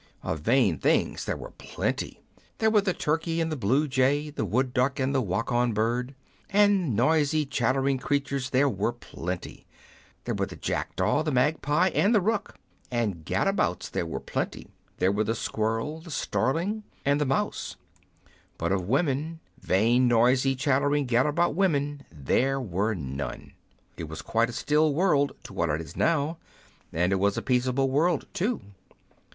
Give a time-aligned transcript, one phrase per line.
[0.23, 2.23] Of vain things there were plenty—
[2.57, 6.15] there were the turkey, and the blue jay, the wood duck, and the wakon bird;
[6.49, 9.67] and noisy, chattering creatures there were plenty—
[10.23, 12.55] there were the jackdaw, the magpie, and the rook;
[12.89, 17.75] and gadabouts there were plenty— there were the squirrel, the starling, and the mouse;
[18.57, 23.53] but of women, vain, noisy, chattering, gad about women, there were none.
[23.97, 26.39] It was quite a still world to what it is now,
[26.91, 28.61] and it was a peaceable world, too.